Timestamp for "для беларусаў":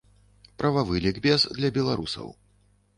1.61-2.27